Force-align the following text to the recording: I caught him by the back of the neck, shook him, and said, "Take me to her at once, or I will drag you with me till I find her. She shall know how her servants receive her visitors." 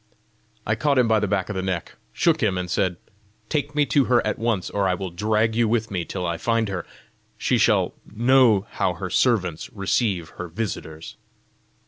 I 0.65 0.73
caught 0.73 0.97
him 0.97 1.07
by 1.07 1.19
the 1.19 1.27
back 1.27 1.47
of 1.49 1.55
the 1.55 1.61
neck, 1.61 1.93
shook 2.11 2.41
him, 2.41 2.57
and 2.57 2.71
said, 2.71 2.97
"Take 3.49 3.75
me 3.75 3.85
to 3.93 4.05
her 4.05 4.25
at 4.25 4.39
once, 4.39 4.71
or 4.71 4.87
I 4.87 4.95
will 4.95 5.11
drag 5.11 5.55
you 5.55 5.67
with 5.69 5.91
me 5.91 6.05
till 6.05 6.25
I 6.25 6.37
find 6.39 6.69
her. 6.69 6.87
She 7.37 7.59
shall 7.59 7.93
know 8.11 8.65
how 8.71 8.95
her 8.95 9.11
servants 9.11 9.71
receive 9.71 10.29
her 10.39 10.47
visitors." 10.47 11.17